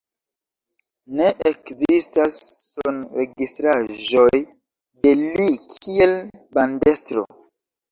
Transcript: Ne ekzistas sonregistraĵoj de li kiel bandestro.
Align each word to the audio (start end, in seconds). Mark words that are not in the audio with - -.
Ne 1.19 1.27
ekzistas 1.49 2.39
sonregistraĵoj 2.69 4.41
de 5.05 5.15
li 5.21 5.47
kiel 5.77 6.19
bandestro. 6.59 7.29